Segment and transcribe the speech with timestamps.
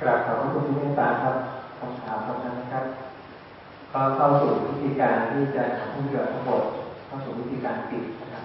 [0.00, 1.36] กราบขอบพระคุณที่เมตตาครับ
[1.78, 2.84] คำถามคำนั้นนะครับ
[3.92, 6.62] ก็เข้าสู่วิธีการที่จะทำให้เกิดทั้งหมด
[7.06, 8.44] เข้าสู่วิธีการปิดนะครับ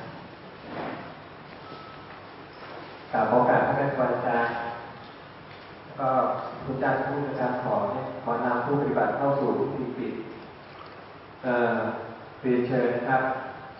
[3.11, 3.73] กราบโอกาสพระ
[4.11, 4.53] อาจารย์
[5.99, 6.09] ก็
[6.63, 10.13] คุณอาจารย์ผู้อาจารย์ขอเนี่ยขอนำผู้ปฏิบัติเข้าสู่วิธีปิด
[11.43, 11.77] เอ่อ
[12.41, 13.23] เรียนเชิญนะครับ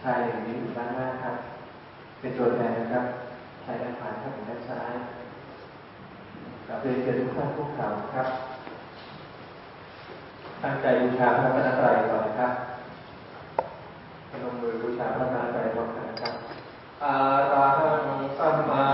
[0.01, 1.35] ชายอย่างนี้อยู่ด้านหน้าครับ
[2.19, 3.05] เป็นตัวแทนนะครับ
[3.63, 4.93] ชายด้านขวาครับด้านซ้าย
[6.71, 8.27] กับเรียนเชิญทุกท่านทุกข่านครับ
[10.64, 12.54] ตั้งใจบูชาพระรัตนตรัยก่อนนะครับ
[14.43, 16.33] ลงมือบูชาพระรัตนตรัยก่อนนะครับ
[17.04, 17.13] อา
[17.54, 18.86] ราหังสัมมา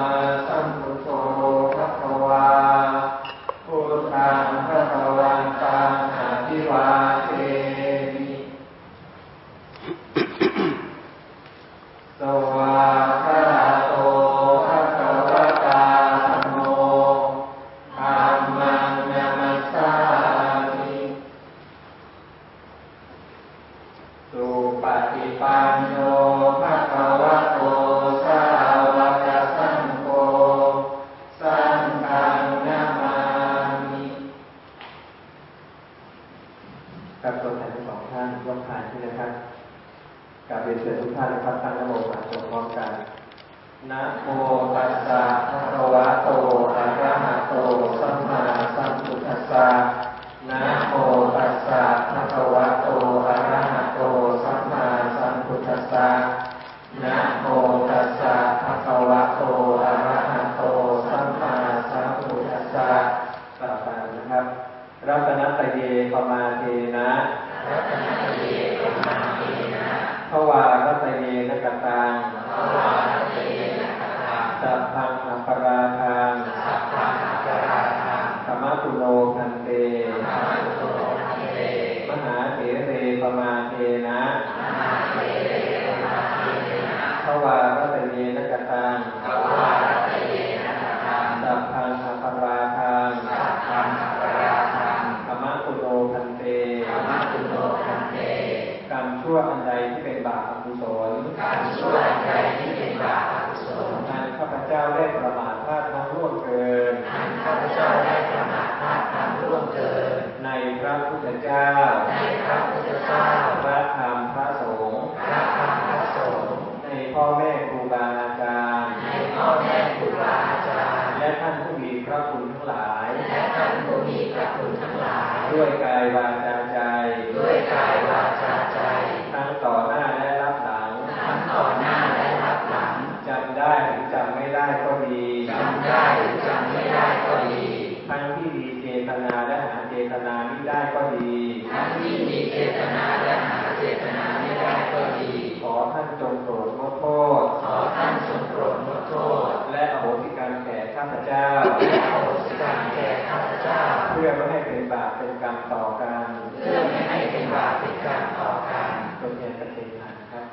[135.90, 137.66] ได้หรือจำไม่ได้ก็ดี
[138.10, 141.34] ทั้งที่มีเจตนาและหาเจตนาไม่ได้ก็ดี
[141.72, 145.32] ทั้งที่มีเจตนาและหาเจตนาไม่ได้ก็ดี
[145.62, 147.06] ขอท่านจงโปรดงดโท
[147.42, 149.16] ษ ขอท่านจงโปรดงดโท
[149.50, 151.46] ษ และอโหสิกรรมแก่ข้าพเจ้า
[151.90, 153.82] และอโหสิกรรมแก่ข้าพเจ้า
[154.12, 156.28] เพื่อไม่ให้เป็นบาปเป็นกรรมต่อกัน
[156.62, 160.46] เพื่อไม่ให้เป็นบาปเป็นกรรมต่อกันตัวแทนประเทศไทยนะครับ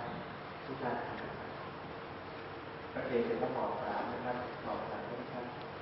[0.65, 0.97] ทุกท่าน
[2.95, 5.04] ประเทศจะต้องหมอบสามนะครับหมอบสาม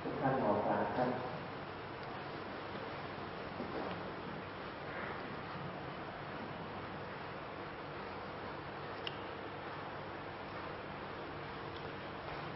[0.03, 1.09] ท่านทุกท่านหมอบสาท่าน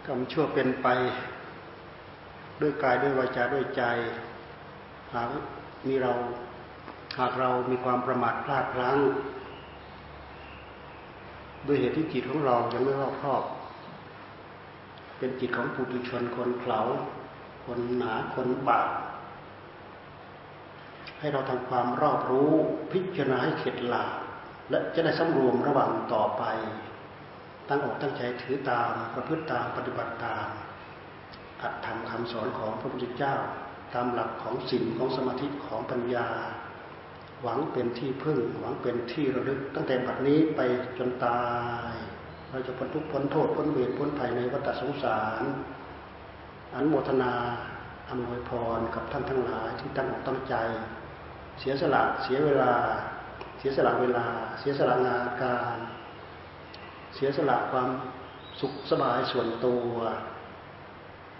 [0.05, 0.87] กรรมชั่วเป็นไป
[2.61, 3.83] ด้วยกายด้วยวาจาด้วยใจ
[5.13, 5.29] หาก
[5.87, 6.13] มีเรา
[7.17, 8.97] หากเรามีความประมาทพลาดพลั้ง
[11.67, 13.43] ด้วยเหตุที่จิตของเรายังไม่รอบครอบ
[15.17, 16.81] เป็นจิตของปุถุชนคนเขลา
[17.67, 18.81] คนหนาคนบา
[21.19, 22.51] ให้เราทำความรอบรู้
[22.91, 24.17] พิจารณาให้เข็ดหลาบ
[24.69, 26.43] และจะได้สำรวมระหว่างต่อไป
[27.67, 30.47] ตั้งอกตั้งใจถือตามประพฤติตามปฏิบัติตาม
[31.61, 33.35] อัดทำคำสอนของพระพุทธเจ้า
[33.93, 36.27] ตามหลักของสิ่งของสมาธิของปัญญา
[37.41, 40.59] หวังเป็นที่พึ่ง หวังเป็นที่ระลึก ตั้งแต่บัดนี้ไป
[40.97, 41.41] จนตา
[41.91, 41.93] ย
[42.49, 45.43] เราจะพ้นทุกข์พ้นโทษพ้นเวรพ้นภัยในวัฏสงสาร
[46.77, 47.33] อนโมทนา
[48.09, 50.55] อำนวยพรกับท่านทั้งหลายที่ตั้งอกตั้งใจ
[51.59, 52.73] เสียสละเสียเวลา
[53.59, 54.25] เสียสละเวลา
[54.59, 55.77] เสียสละงานการ
[57.15, 57.89] เสียสละความ
[58.59, 59.87] สุขสบายส่วนตัว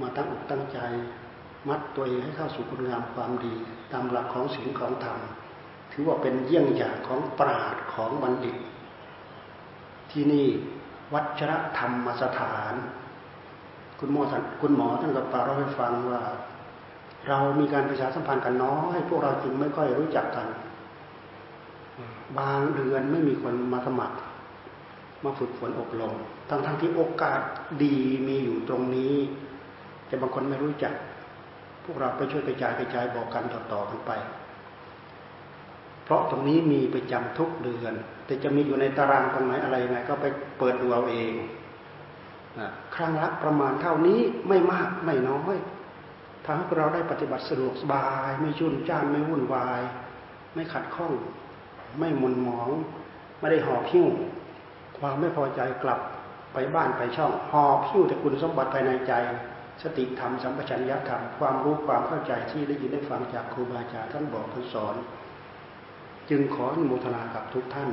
[0.02, 0.80] มาตั้งอกตั้งใจ
[1.68, 3.56] มัดตัวเองให้เข้าสู่คุณงามความดี
[3.92, 5.18] ตามหลักของศีลของธรรม
[5.92, 8.58] ถือว่าเป็นเยี่ยงอย่างของปราดของบัณฑิต
[10.12, 10.48] ที่นี่
[11.14, 12.74] วัชรธรรมสถาน
[14.00, 16.22] คุณหมอท่านคุณหมอท่านก็ปรารให้ฟังว่า
[17.28, 20.48] เรามีการประชาสัมพันธ์กันน้อยพวกเราจึงไม่ค่อยรู้จักกัน
[22.40, 24.18] บางเดือนไม่มีคนมาสมัคร
[25.24, 26.14] มาฝึกฝนอบรม
[26.50, 27.40] ทั้งทั้งที่โอกาส
[27.84, 27.96] ดี
[28.28, 29.16] มีอยู่ตรงนี้
[30.08, 30.94] แต่บางคนไม่รู้จัก
[31.86, 34.12] พวกเราไปช่วยกระจายกระจายบอกกันต่อๆกันไป
[36.04, 37.94] เพราะตรงนี้มีประจำทุกเดือน
[38.26, 40.26] แต่จะมีอยู่ในตารางตรงไหนอะไรไงก็ไป
[40.60, 41.34] เปิดดูเอาเอง
[42.96, 45.58] ครั้งละประมาณเท่านี้ไม่มากไม่น้อย
[46.46, 49.82] ทำให้เราได้ปฏิบัติสะดวกสบาย ไม่ชุ่นจ้านไม่วุ่นวาย
[50.54, 51.14] ไม่ขัดข้อง
[52.00, 52.70] ไม่มุนหมอง
[53.40, 54.08] ไม่ได้หอบหิ้ว
[54.98, 56.00] ความไม่พอใจกลับ
[56.54, 59.14] ไปบ้านไปช่องหอบหิ้วแต่คุณสมบัติภายในใจ
[59.82, 64.96] สติธรรมสัมปชัญญะธรรมความรู้ความเข้าใจที่ได้ยินได้ฟังจากครูบาอาจารย์ท่านบอกท่านสอน
[66.30, 67.90] จึงขออนุโมทนากับทุกท่าน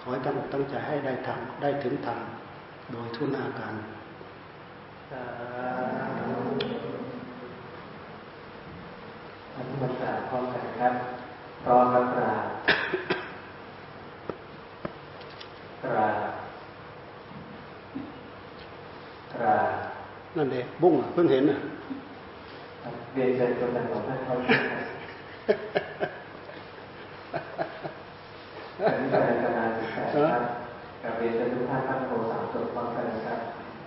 [0.00, 2.18] ขอให้ตั้งอกตั้งใจให้ได้ทำได้ถึงธรรม
[2.90, 3.74] โดยทุนอาการ
[9.54, 10.94] อนุโมทนาพร้อมกันครับ
[11.64, 12.44] พร้อมรับกราบ
[15.84, 16.16] กราบ
[19.34, 19.68] กราบ
[20.36, 21.58] นั่นเองบุ้งเพิ่งเห็นอะ
[23.12, 24.62] เรียนเชิญคนทั้งสองท่านเข้าชม
[28.78, 30.42] อันนี้เป็นการศึกษาครับ
[31.02, 33.40] กับเรียนเชิญทุกท่านตั้งโพสามจบพร้อมกันนะครับ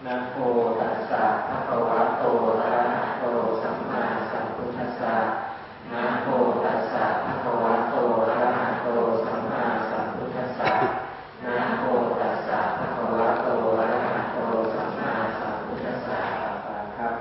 [0.05, 0.37] นะโม
[0.79, 2.23] ตัสสะภะคะวะโต
[2.59, 3.25] อะระหะโต
[3.63, 5.15] สัมมาสัมพุทธัสสะ
[5.91, 6.27] นะโม
[6.63, 8.87] ตัสสะภะคะวะโตอะระหะโต
[9.25, 10.71] สัมมาสัมพุทธัสสะ
[11.45, 11.83] นะโม
[12.19, 13.47] ตัสสะภะคะวะโต
[13.79, 14.37] อะระหะโต
[14.75, 16.19] สัมมาสัมพุทธัสสะ
[16.97, 17.13] ครับ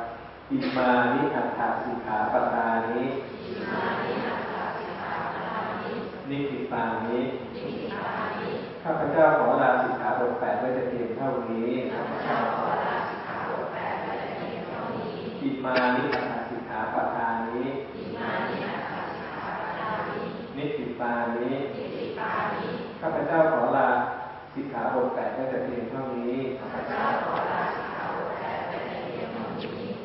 [0.53, 3.05] อิมานิอัตถสิกขาปทานิ
[3.45, 5.93] อิมานิอัตถสิกขาปทานิ
[6.31, 7.19] นิติปานิ
[7.55, 8.51] นิติปานิ
[8.83, 15.13] ข้าพเจ้าขอลาสิกขาบทแปดไว้แต่เพียงเท่านี้ข้าพเจ้าขอลาสิกขาบทแปดไว้แต่เพียงเท่านี้
[15.43, 17.63] อิมานิอัฏฐสิกขาปทานิ
[17.97, 20.21] อิมานิอัฏฐสิกขาปทานิ
[20.57, 22.67] นิกขิปามินิกขิปามิ
[23.01, 23.89] ข้าพเจ้าขอลา
[24.55, 27.78] สิกขาบทแปดไว้แต่เพียงเท่านี้ข้าพเจ้าขอลา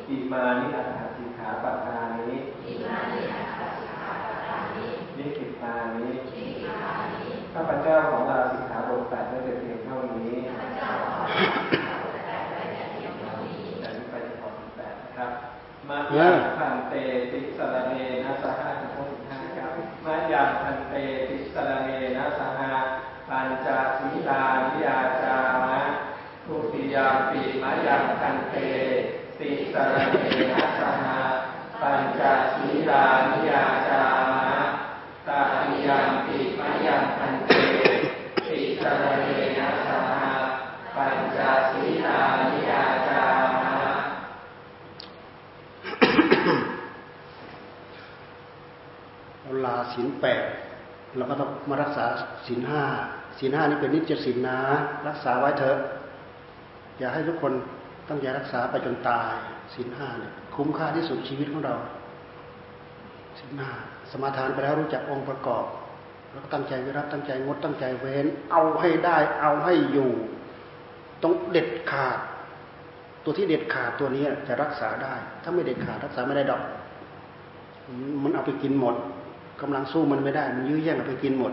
[0.08, 2.36] อิมานิอัฏฐสิกขาปทานิ
[2.66, 4.86] อิมานิอัฏฐสิกขาปทานิ
[5.18, 15.30] นิกขิปามินิกขิปามิข้าพเจ้าขอลาสิกขาบทแปดไว้แต่เพียงเท่านี้ข้าพเจ้าขอลาสิกขาบทแปดไว้แต่เพียงเท่านี้จากนี้ไปจะขอสิบแปดนะครับ
[15.88, 16.94] มายังพันเต
[17.30, 17.92] ติสระเน
[18.24, 19.72] นะสหะทั้งหมดห้าครับ
[20.04, 20.94] มายังพันเต
[21.28, 22.72] ติสระเนนะสหะ
[23.28, 23.68] ปัญจ
[23.98, 25.80] สีลานิยาจามะ
[26.44, 28.83] ทุติยาปีมายังพันเตติ
[29.74, 30.16] สระเน
[30.52, 31.18] นะสหะ
[31.80, 32.20] ปัญจ
[32.54, 34.46] สีลานิยาจามะ
[35.28, 37.50] ตาติยามปีมะยังภันเต
[38.48, 39.26] ติสะระเณ
[39.58, 40.26] นะสะหะ
[40.96, 41.38] ปัญจ
[41.70, 43.22] สีลานิยาจา
[43.54, 43.74] มะ
[49.40, 50.42] เราลาศีลแปด
[51.16, 52.06] เราก็ต้องมารักษา
[52.46, 52.82] ศีลห้า
[53.38, 54.58] ศีลห้านี่เป็นนิจศีลนะ
[55.08, 55.76] รักษาไว้เถอะ
[56.98, 57.54] อย่าให้ทุกคน
[58.08, 59.34] ต้องอย่ารักษาไปจนตาย
[59.74, 61.76] ศีลห้าเนี่ยคุ้มค่าที่สุดชีวิตของเรา
[63.38, 63.70] ศีลห้า
[64.10, 65.64] สมาทานไปแล้วรู้จักองค์ประกอบ
[66.32, 70.10] แล้วก็ตั้งใจวิรัตตั้งใจงดตั้งใจเว้น เอาให้ได้เอาให้อยู่
[71.22, 72.18] ต้องเด็ดขาด
[73.24, 76.62] ตัวที่เด็ดขาดตัวนี้จะรักษาได้ ถ้าไม่เด็ดขาดรักษาไม่ได้ดอก
[78.22, 78.94] มันเอาไปกินหมด
[79.60, 81.52] กำลังสู้มันไม่ได้ มันยื้อแย่งเอาไปกินหมด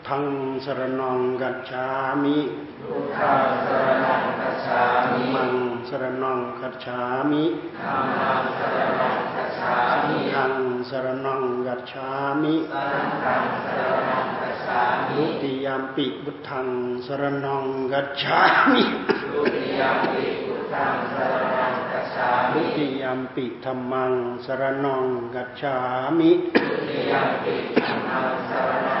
[0.13, 0.27] ทัง
[0.65, 1.85] สรนังกัจฉา
[2.23, 2.37] มิ
[2.89, 5.53] บุตทังสรนังกัจฉามิมัง
[5.89, 6.99] สรนังกัจฉา
[7.29, 7.43] มิ
[7.81, 9.73] ธัมมังสรนังกัจฉา
[10.07, 10.53] มิสังฆัง
[10.89, 12.09] สรนังกัจฉา
[12.41, 16.67] มิสังฆังสรนังกัจฉามิดุติยามปิบุตทัง
[17.05, 18.39] สรนังกัจฉา
[18.71, 18.83] มิ
[19.33, 24.13] ดุติยามปิบุตทังสรนังกัจฉามิดุติยามปิธรรมัง
[24.45, 25.75] สรนังกัจฉา
[26.17, 28.95] มิดุติยามปิธรรมังสรนั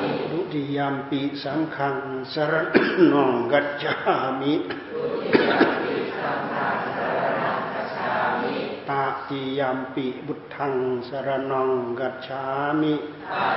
[0.00, 1.96] มิดุติยามปิสังฆัง
[2.32, 2.54] สร
[3.12, 3.94] นังกัจฉา
[4.40, 8.54] มิดุติยามปิสังฆังสรนังกัจฉามิ
[8.88, 8.90] ต
[9.28, 10.74] ติยัมปิบุตทัง
[11.08, 12.42] สรนังกัจฉา
[12.80, 13.02] มิต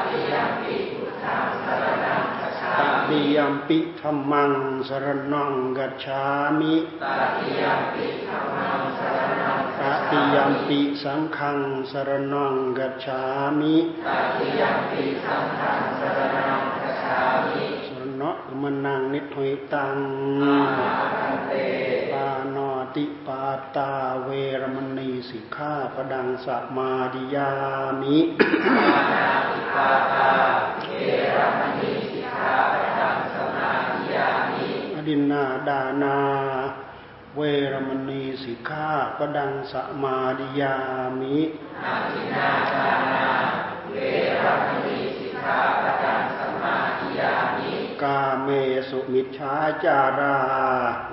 [0.08, 2.74] ติยัมปิพุทธังสรนังกัจฉา
[3.10, 4.54] มิตติยัมปิธรรมัง
[4.88, 6.24] สรนังกัจฉา
[6.60, 7.06] มิต
[7.38, 11.60] ติยัมปิธรรมังสรนัง ตติยัมปิสังฆัง
[11.92, 13.22] สรนังกัจฉา
[13.60, 17.20] มิตติยัมปิสังฆังสรนังกัจฉา
[17.54, 19.98] มิสรณะมนังนิทุยตัง
[22.12, 23.44] ปานอติปา
[23.76, 23.92] ตา
[24.24, 24.30] เว
[24.62, 27.52] รมณีสิกขาปดังสัมมาดิยา
[28.02, 28.18] มิ
[28.78, 30.30] ปานาติปาตา
[30.82, 30.92] เว
[31.36, 36.18] รมณีสิกขาปดังสัมมาดิยามิอดินนาดานา
[37.40, 40.76] เวรมณีสิกขาปดังสัมมาดิยา
[41.20, 41.40] มิ
[41.86, 43.28] อดินนาดานา
[43.92, 43.96] เว
[44.44, 47.72] รมณีสิกขาปดังสัมมาดิยามิ
[48.04, 48.50] กาเม
[48.90, 49.54] สุมิชฌา
[49.84, 50.38] จารา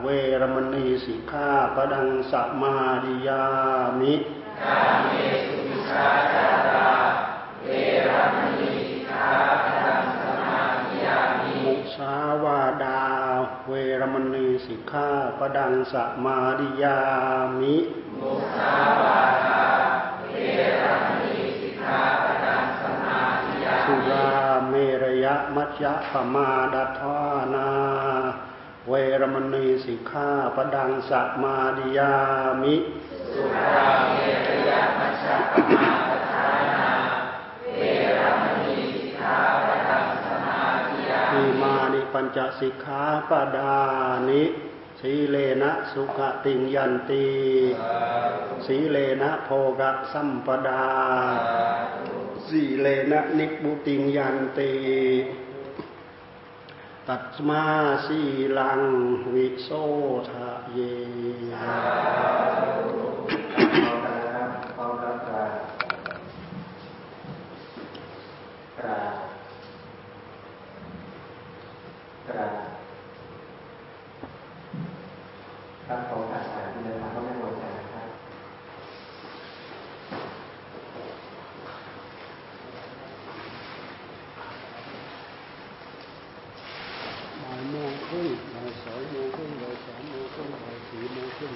[0.02, 0.07] เว
[0.40, 3.43] รมณีสิกขาปดังสัมมาดิยา
[4.00, 4.14] มิ
[4.62, 5.09] กาเม
[5.47, 6.93] สุมิชฌาจารา
[7.64, 7.69] เว
[8.09, 9.31] รมณีสิกขา
[9.62, 12.93] ปดังสัมมาดิยามิ มุสาวาดา
[13.68, 16.99] เวรมณีสิกขาปดังสัมมาดิยา
[17.61, 17.76] มิ
[18.21, 19.62] มุสาวาดา
[20.30, 20.35] เว
[20.83, 24.28] รมณีสิกขาปดังสัมมาดิยามิสุรา
[24.68, 27.18] เมรยะมัจยะปมาดาทา
[27.54, 27.68] นา
[28.88, 32.12] เวรมณีสิกขาปดังสัมมาดิยา
[32.62, 32.76] มิ
[33.33, 34.16] สุราเม
[34.47, 36.03] รยะมัจยะปมาดาทานา
[42.37, 43.76] จสิกขาปดา
[44.29, 44.43] นิ
[45.00, 47.26] สีเลนะสุขติงยันตี
[48.67, 49.49] สีเลนะโพ
[49.81, 50.85] กะสัมปดา
[52.47, 54.73] สีเลนะนิบุติงยันตี
[57.09, 57.64] ตัตมา
[58.07, 58.21] สี
[58.59, 58.83] ลัง
[59.35, 59.69] วิโส
[60.29, 60.79] ทะเย
[61.57, 61.59] พ
[63.88, 65.53] ร้อมกันนะครับพร้อมกันกราบ
[68.79, 69.14] กราบ
[72.29, 72.55] กราบ
[75.87, 78.09] ครับของการอ่านที่เดินทางก็ไม่หมดใจนะครับ
[87.43, 91.53] บ่ายโมงครึ่งบ่ายสองโมงครึ่งบ่ายสามโมงครึ่งบ่ายสี่โมงครึ่ง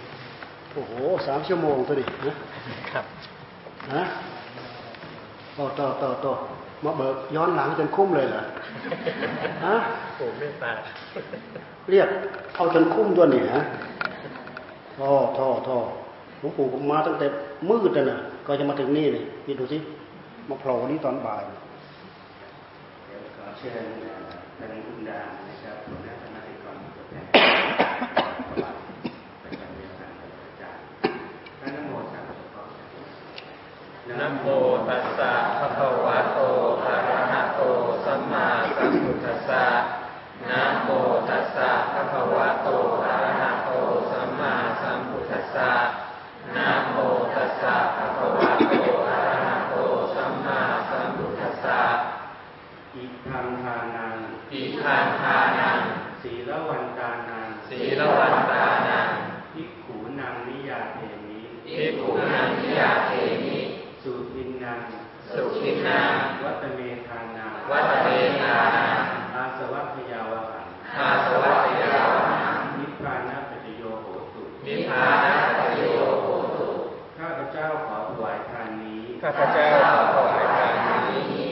[0.73, 0.93] โอ้โห
[1.25, 2.35] สามชั่วโมงตัวดินะ
[2.91, 3.05] ครับ
[3.95, 4.03] ฮะ
[5.57, 6.33] ต่อต่อต่อต่อ
[6.85, 8.43] มาเบิกย้อนหลังจนคุ้มเลยเหรอ
[9.67, 9.77] ฮะ
[10.17, 10.71] โอ้เมตตา
[11.91, 12.09] เรียก
[12.57, 13.63] เอาจนคุ้มตัวนี่ฮะ
[14.99, 15.79] ท่อท่อท่อ
[16.41, 17.27] หลวงปู่ผมมาตั้งแต่
[17.71, 19.79] มืดน่ะก็จะมาถึงนี่นี่นี่ดูสิ
[20.49, 21.43] มาโผล่นี่ตอนบ่าย
[23.07, 23.85] เดี๋ยวขอเชิญ
[24.59, 27.25] ท่านคุณดานะครับหัวหน้าคณะกรรมการตัวแทน
[29.43, 30.83] ประจำเรียนทางอาจารย์
[31.61, 32.63] ท่านนโมสามจบก่อ
[34.08, 34.47] น นะโม
[34.89, 36.39] ตัสสะภะคะวะโต
[36.85, 37.61] อะระหะโต
[38.05, 38.47] สัมมา
[38.77, 39.65] สัมพุทธัสสะ
[40.49, 40.89] นะโม
[41.29, 42.69] ตัสสะภะคะวะโต
[43.05, 43.71] อะระหะโต
[44.11, 45.71] สัมมาสัมพุทธัสสะ
[46.57, 46.97] นะโม
[47.35, 48.73] ตัสสะภะคะวะโต
[49.09, 49.75] อะระหะโต
[50.15, 51.81] สัมมาสัมพุทธัสสะ
[52.95, 54.17] อิทังทานัง
[54.53, 55.81] อิทังทานัง
[56.23, 59.09] ศีลวันตานัง ศีลวันตานัง
[59.53, 63.13] ภิกขุนังนิยาเทมิ ภิกขุนังนิยาเท
[63.45, 63.59] มิ
[64.03, 64.81] สุทินนัง
[65.33, 68.09] สุขินัง วัตเมธานัง วัตเต
[68.43, 69.01] นานัง
[69.35, 70.67] อาสวัคยาวหัง
[70.99, 72.11] อาสวัตยาว
[72.41, 75.81] หัง นิพพานะปัจจโยโหตุ นิพพานะปโย
[76.23, 76.67] โหตุ
[77.19, 79.69] ข้าพเจ้าขอถวายทานนี้ ข้าพเจ้า
[80.15, 80.73] ขอถวายทาน
[81.11, 81.43] นี้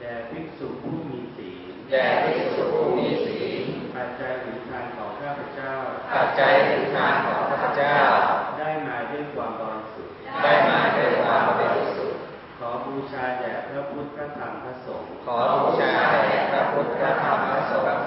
[0.00, 5.72] แด่ภิกษุผู้มีศีล แด่ภิกษุผู้มีศีล ปัจจัยหรือทานของข้าพเจ้า
[6.14, 7.98] ปัจจัยถึงทานของข้าพเจ้า
[8.58, 12.18] ได้มาด้วยความบริสุทธิ์ ได้มาด้วยความบริสุทธิ์
[12.58, 18.06] ขอบูชาแด่พระพุทธพระธรรมพระสงฆ์ ขอบูชาแด่พระพุทธพระธรรมพระสงฆ์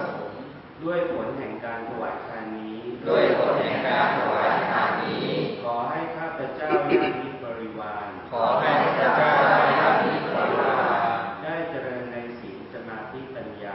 [0.84, 2.79] ด้วยผลแห่งการถวายทานนี้
[3.10, 5.27] ด้วยผลแห่งการถวายทานนี้
[5.63, 10.50] ขอให้ข้าพเจ้าญาติมิตรบริวาร ขอให้ข้าพเจ้าได้รับนิพพาน
[11.43, 13.65] ได้เจริญในศีลสมาธิปัญญ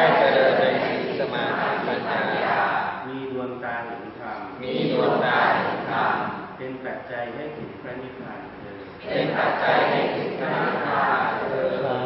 [0.00, 2.00] า ได้เจริญในศีลสมาธิปัญ
[2.42, 2.58] ญา
[3.06, 6.14] มีดวงตาเห็นธรรม มีดวงตาเห็นธรรม
[6.56, 11.98] เป็นปัจจัยให้ถึงพระนิพพานเถิด เป็นปัจจัยให้ถึงพระนิพพานเถิด สา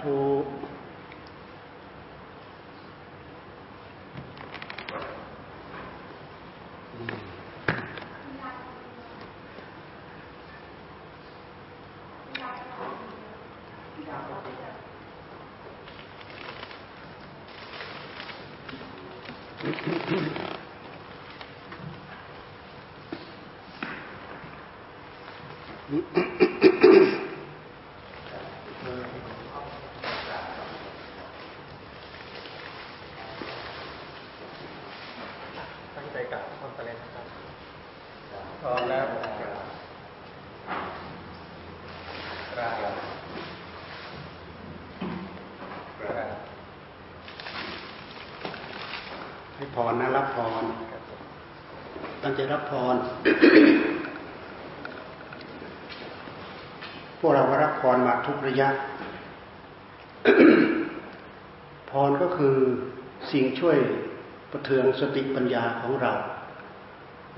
[0.00, 0.60] ธุ น
[25.90, 26.00] ตั้ง
[36.12, 37.24] ใจกลับพร้อมกันเลยนะครับ
[38.60, 39.04] พร้อมแล้ว
[39.40, 39.42] ก
[42.58, 42.94] ราบกราบ
[49.54, 50.64] ให้พรนะรับพร
[52.22, 52.96] ตั้งใจรับพร
[57.22, 58.68] พวกเราก็รับพรมาทุกระยะ
[61.90, 62.56] พรก็คือ
[63.32, 63.78] สิ่งช่วย
[64.52, 66.12] ประเทืองสติปัญญาของเรา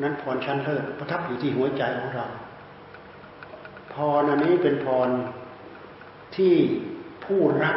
[0.03, 2.27] นั้นพรชั้นเลิศประทับอยู่ที่หัวใจของเรา
[3.93, 5.09] พรอันนี้เป็นพร
[6.37, 6.55] ที่
[7.25, 7.77] ผู้รับ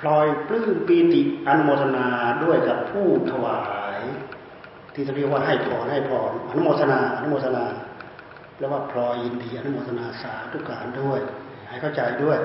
[0.00, 2.06] พลอยปลื้มปีติอนุโมทนา
[2.44, 3.60] ด้วยกับผู้ถวา
[3.96, 3.98] ย
[4.94, 7.64] ที่เรียกว่าให้พรให้พรอนุโมทนาอนุโมทนา
[8.58, 11.20] แล้วว่าพลอยยินดีอนุโมทนาสาธุการด้วย
[11.70, 12.38] ให้เข้าใจด้วย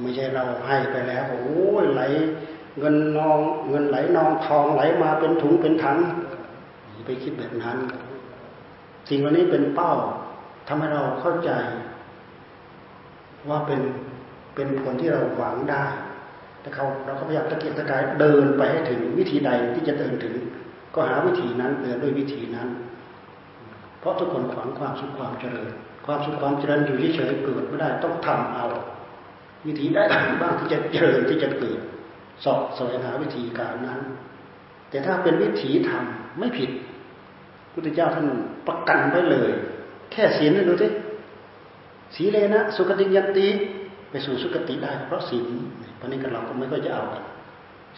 [0.00, 1.44] ไม่ใช่เราให้ไปแล้วโอ้
[1.82, 2.02] ยไหล
[2.78, 3.38] เงินนอง
[3.70, 5.98] เงินไหลนองทองไหลมาเป็นถุงเป็นถัง
[7.06, 7.78] ไปคิดแบบนั้น
[9.08, 9.92] สิ่งวันนี้เป็นเป้า
[10.68, 11.50] ทำให้เราเข้าใจ
[13.48, 13.80] ว่าเป็น
[14.54, 15.84] เป็นผลที่เราหวังได้
[16.60, 20.34] แต่เขาเราก็พยายามตะเกียกตะกายเดินไปให้ถึงวิธีใดที่จะเดินถึง
[20.94, 22.68] ก็หาวิธีนั้นเดินด้วยวิธีนั้น
[23.98, 25.72] เพราะทุกคนขวางความสุขความเจริญ
[26.06, 28.66] ความสุขความเจริญอยู่เฉยๆเกิดไม่ได้ต้องทำเอา
[29.66, 30.02] วิธีได้
[30.42, 31.78] บ้างที่จะเจริญที่จะเกิด
[32.44, 34.00] สอบแสวงหาวิธีการนั้น
[34.90, 36.70] แต่ถ้าเป็นวิถีทำไม่ผิด
[37.72, 38.26] พุทธเจ้าท่าน
[38.68, 39.50] ประกันไว้เลย
[40.12, 40.88] แค่ศีลนดูสิ
[42.14, 43.48] สีเลนะ สุกติยันติ
[44.10, 45.46] ไปสู่สุกติได้ เพราะศีล
[46.00, 47.22] วันนี้กันเราก็ไม่ค่อยจะเอากัน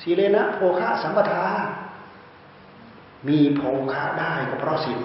[0.03, 1.45] สีเลนะโภคะสัมปทา
[3.29, 5.01] มีโภคะได้ก็เพราะศีล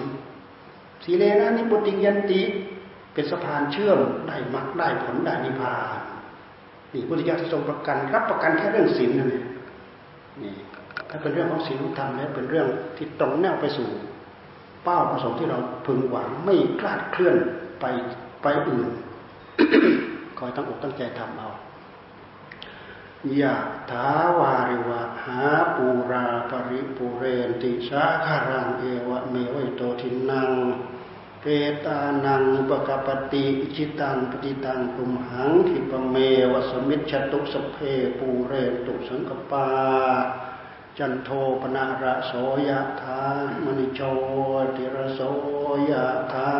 [1.04, 2.42] สีเลนะนิพุติยันติ
[3.20, 5.98] เป็นสะพานเชื่อมได้มรรคได้ผลได้นิพพาน
[6.92, 9.46] นี่พุทธิยถาทรงประกัน รับประกันแค่เรื่องศีลนั่นเอง
[10.42, 10.54] นี่
[11.10, 12.66] ถ้าเป็นเรื่องของศีลธรรมแล้วเป็นเรื่อง
[12.96, 13.88] ที่ตรงแนวไปสู่
[14.84, 17.36] เป้าประสงค์ที่เราพึงหวังไม่คลาดเคลื่อน
[17.80, 17.84] ไป
[18.42, 18.88] ไปอื่น
[20.38, 21.50] คอยตั้งอกตั้งใจทำเอา
[23.40, 23.56] ยะ
[23.90, 25.42] ถาวาริวะหา
[25.76, 30.50] ปูราปะริปูเรนติสาคะรังเอวะเมวะอิโตทินนัง
[31.42, 31.48] เป
[31.84, 36.16] ตานังอุปะกัปปะติอิจฉิตังปัตถิตังตุมหังขิปปะเม
[36.52, 37.76] วะสะมิชฌะตุสัพเพ
[38.18, 39.68] ปูเรนตุสังกปา
[40.98, 41.28] จันโท
[41.60, 42.32] ปนาระโส
[42.68, 43.22] ยะธา
[43.64, 44.00] มณิโช
[44.76, 45.20] ติระโส
[45.90, 46.52] ยะธา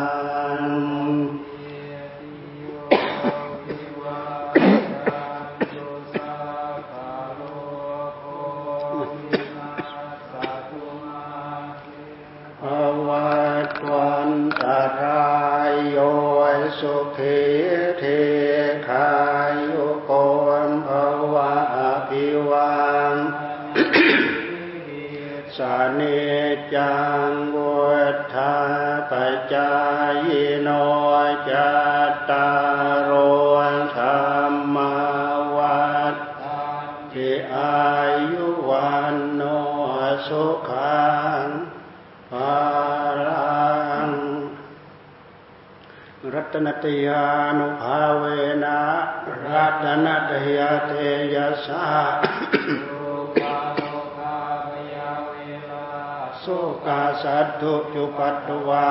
[56.50, 56.52] ส
[56.86, 58.90] กาสัตถุจุปัตตวา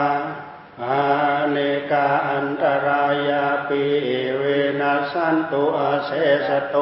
[0.83, 1.01] อา
[1.51, 1.57] เน
[1.91, 3.83] กาอันตรายาปี
[4.37, 4.43] เว
[4.81, 6.11] นัสันตุอาเส
[6.47, 6.77] สโต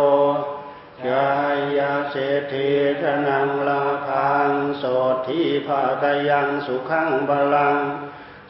[1.08, 1.30] ยา
[1.78, 2.70] ยาเศรษฐี
[3.02, 4.84] ธนังลาพังโส
[5.28, 7.78] ทีภาคยังสุขังบาลัง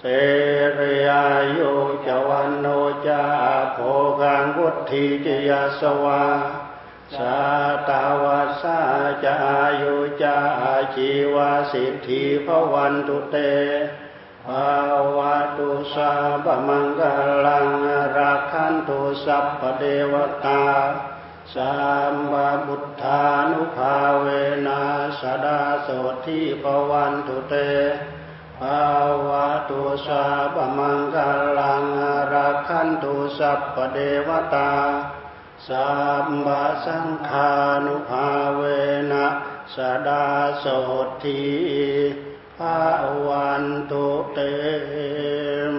[0.02, 0.06] เส
[0.80, 1.72] รีอายุ
[2.06, 2.68] จวันโน
[3.08, 3.24] จา
[3.74, 3.78] โภ
[4.22, 6.24] กังวุฒิจยาสวา
[7.16, 7.38] สา
[7.90, 8.80] ตาวัสา
[9.24, 13.38] จะอายุจะอาชีวาสิทธิพวันตุเต
[14.48, 14.76] ภา
[15.18, 16.12] วะตุสา
[16.46, 17.02] บมังก
[17.46, 17.68] ลัง
[18.18, 20.14] รักขันตุสัพพเดว
[20.46, 20.64] ตา
[21.54, 21.74] สั
[22.12, 24.26] มมาบุทธานุภาเว
[24.68, 24.82] นะ
[25.20, 25.90] สดาโส
[26.26, 27.56] ทิพวันตุเต
[28.60, 28.84] ภา
[29.28, 31.18] วะตุสาบมังก
[31.60, 31.86] ลัง
[32.34, 34.72] รักขันตุสัพพเดวตา
[35.66, 35.90] สั
[36.26, 37.52] มบาสังฆา
[37.86, 38.62] นุภาเว
[39.12, 39.28] นะ
[39.76, 40.28] สดา
[40.60, 40.66] โส
[41.24, 41.42] ที
[42.58, 42.80] ภา
[43.28, 44.40] วันตุเต
[45.74, 45.76] ม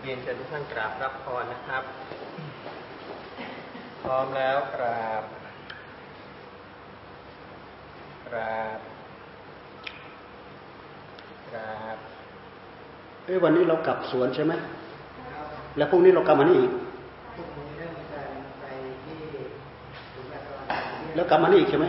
[0.00, 1.84] เรียนเชิญทุกท่านกราบรับพรนะครับ
[4.02, 5.24] พร้อมแล้วกราบ
[8.26, 8.78] กราบ
[11.50, 11.96] กราบ
[13.24, 14.54] เอ้ยวันนี้เรากลับสวนใช่ไหม
[15.76, 16.70] แล้วพรุ่งนี้เรากลับมานี่อีก
[17.34, 18.20] พรุ่งนี้เริ่มจะ
[18.60, 18.64] ไป
[19.04, 19.16] ที่
[20.12, 21.86] ศูนย์ราชการแล้วกลับมานี่อีกใช่ไหม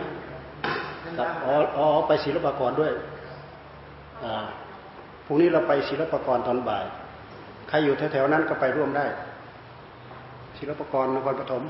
[1.02, 2.92] ท่านครับตั้งอ๋ออ๋อไปศิลปากรด้วย
[4.24, 4.34] อ่า
[5.26, 6.84] พรุ่งนี้เราไปศิลปากรตอนบ่าย
[7.68, 9.06] ใครอยู่แถวๆนั้นก็ไปร่วมได้
[10.58, 11.62] ศิลปากรนครปฐม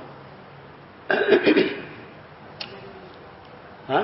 [3.92, 4.00] ฮะ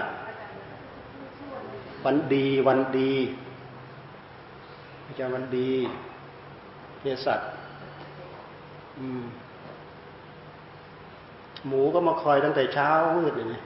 [2.05, 3.13] วันดีวันดี
[5.07, 5.71] อาจารย์วันดี
[7.01, 7.62] เภสัชอืม
[11.67, 13.63] หมูก็มาคอยตั้งแต่เช้ามืดเลยนะ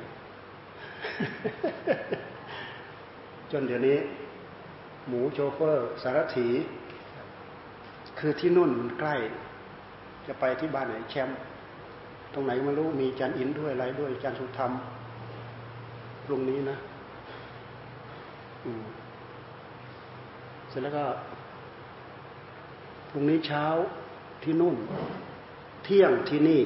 [3.50, 3.98] จนเดี๋ยวนี้
[5.08, 6.48] หมูโชเฟอร์ สารถี
[8.18, 9.14] คือที่นู่นใกล้
[10.26, 11.36] จะไปที่บ้านไหนแชมป์
[12.32, 14.72] ตรงไหนไม่รู้มีจันอินด้วยอะไรด้วยจันสุธรรม
[16.24, 16.76] พรุ่งนี้นะ
[20.68, 21.04] เสร็จแล้วก็
[23.10, 23.64] พรุ่งนี้เช้า
[24.42, 24.77] ที่นู่น
[25.85, 26.62] เที่ยงที่นี่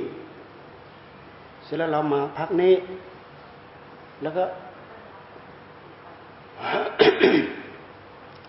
[1.64, 2.74] เสร็จแล้วเรามาพักนี้
[4.22, 4.44] แล้วก็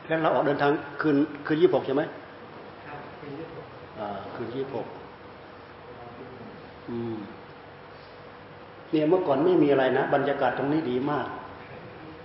[0.08, 2.04] แล้วเราออกเดินทางคืนคืนยี่หกใช่ไหม
[2.86, 3.50] ครับเป็นยุค
[4.00, 4.86] อ่าคืนยี่หก
[6.90, 7.16] อืม
[8.92, 11.28] เนี่ยเมื่อก่อนไม่มีอะไรนะ บรรยากาศตรงนี้ดีมาก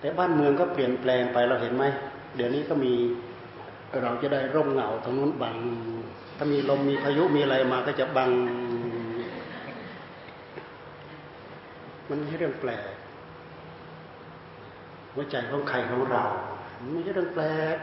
[0.00, 1.84] แต่บ้านเมืองก็เปลี่ยนแปลงไปเราเห็นไหม
[2.36, 2.92] เดี๋ยวนี้ก็มี
[4.02, 5.56] เราจะได้ร่มเงาตรงนู้นบัง
[6.36, 8.30] ถ้ามีลมมีพายุมีอะไรมาก็จะบัง
[12.08, 12.92] มันไม่ใช่เรื่องแปลก
[15.12, 16.24] หัวใจของใครของเรา
[16.92, 17.44] ไม่ใช่เรื่องแปล
[17.74, 17.76] ก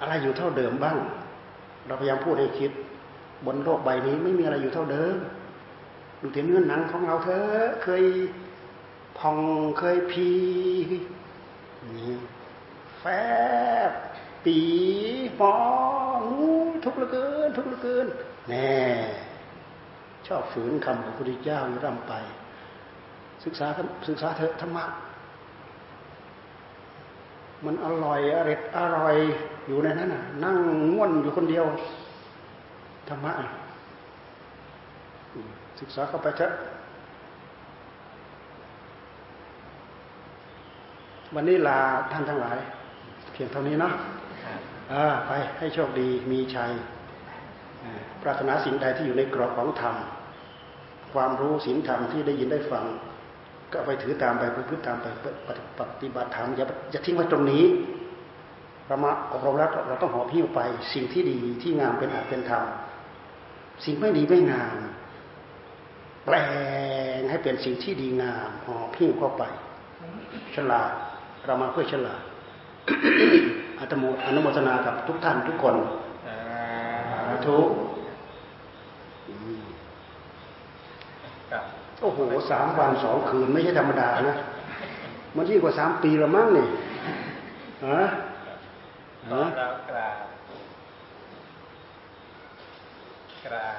[0.00, 0.96] อะไรอยู่เท่าเดิมบ้าง
[1.86, 2.70] เราพยายามพูดให้คิด
[3.46, 5.16] บนโลกใบนี้ไม่มีอะไรอยู่เท่าเดิม
[6.20, 7.46] ดูแต่เนื้อหนังของเราเธอ
[7.84, 8.04] เคย
[9.18, 9.38] พอง
[9.78, 10.30] เคยพี
[11.96, 12.14] นี่
[12.98, 13.04] แฟ
[13.90, 13.92] บ
[14.44, 14.58] ปี
[15.36, 15.54] หมอ
[16.30, 16.50] งู
[16.84, 18.06] ทุกข์เหลือเกิน ทุกข์เหลือเกิน
[18.48, 18.70] แน่
[20.26, 22.12] ชอบฝืนคำของพระพุทธเจ้าอยู่ร่ำไป
[23.44, 23.66] ศึกษา
[24.08, 24.84] ศึกษาเถอะธรรมะ
[27.64, 29.16] มันอร่อยอร็ดอร่อย
[29.66, 30.56] อยู่ในนั้นน่ะ นั่ง
[30.92, 31.64] ง่วนอยู่คนเดียว
[33.08, 33.32] ธรรมะ
[35.80, 36.52] ศึกษาเข้าไปเถอะ
[41.34, 41.78] วันนี้ลา
[42.12, 42.58] ท่านทั้งหลาย
[43.32, 43.92] เพียงเท่านี้เนาะ
[44.92, 46.72] อ่าไปให้โชคดีมีชัย
[48.22, 49.96] ปรารถนาสิ่งใดที่อยู่ในกรอบของธรรม
[51.12, 52.84] ความรู้ศีลธรรมที่ได้ยินได้ฟัง
[53.72, 55.06] ก็ไปถือตามไปปพฤติตามไป
[55.78, 57.64] ปฏิบัติธรรมอย่าอย่าทิ้งไว้ตรงนี้
[58.86, 60.60] เรามาอบรมแล้วเราต้องหอบพิ้วไป
[60.94, 62.64] สิ่งที่ดีที่งามเป็นอาจเป็นธรรม
[63.84, 64.76] สิ่งไม่ดีไม่งาม
[66.24, 66.36] แปล
[67.18, 69.42] งให้เป็นสิ่งที่ดีงามหอบพิ้วเข้าไป
[70.54, 70.90] ฉลาด
[71.46, 72.22] เรามาเพื่อฉลาด
[73.80, 75.74] อัตโมอนุโมทนากับทุกท่านทุกคน
[76.28, 76.36] อ่า
[77.28, 77.58] สาธุ
[79.28, 79.60] อืม
[81.52, 81.62] กับ
[82.00, 84.36] โอ้โหสามวันสองคืนไม่ใช่ธรรมดานะ
[85.36, 86.66] มันยิ่งกว่าสามปีละมั้งนี่
[87.86, 88.02] ฮะ
[89.30, 90.16] ตอฮะนเรากราบ
[93.46, 93.76] กราบ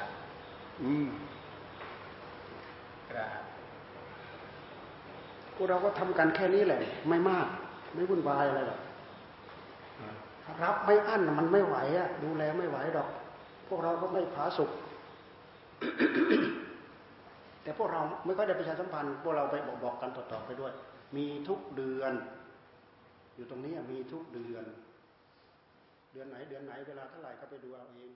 [0.81, 1.07] อืม
[3.11, 3.39] กราบ
[5.55, 7.47] พวกเราก็ทำกันแค่นี้แหละ ไม่มาก
[7.93, 8.79] ไม่วุ่นวายอะไรหรอก
[10.63, 13.09] รับไม่อั้นมันไม่ไหวอะดูแลไม่ไหวหรอก
[13.67, 14.69] พวกเราก็ไม่ผาสุก
[17.63, 20.71] แต่พวกเราไม่ค่อยได้ประชาสัมพันธ์พวกเราไปบอกบอกกันต่อๆไปด้วย
[21.17, 22.13] มีทุกเดือน
[23.35, 24.65] อยู่ตรงนี้มีทุกเดือน
[26.11, 28.11] เดือนไหน เดือนไหนเวลาเท่าไหร่ก็ไปดูเอาเอง